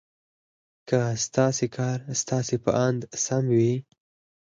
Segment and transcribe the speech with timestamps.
[0.89, 3.75] که ستاسې کار ستاسې په اند سم وي.